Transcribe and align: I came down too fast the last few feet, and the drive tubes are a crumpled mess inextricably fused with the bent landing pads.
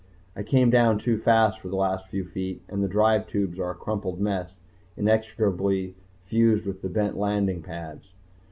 I 0.35 0.41
came 0.41 0.71
down 0.71 0.97
too 0.97 1.19
fast 1.19 1.61
the 1.61 1.75
last 1.75 2.07
few 2.07 2.25
feet, 2.25 2.63
and 2.67 2.83
the 2.83 2.87
drive 2.87 3.27
tubes 3.27 3.59
are 3.59 3.69
a 3.69 3.75
crumpled 3.75 4.19
mess 4.19 4.55
inextricably 4.97 5.93
fused 6.25 6.65
with 6.65 6.81
the 6.81 6.89
bent 6.89 7.17
landing 7.17 7.61
pads. 7.61 8.11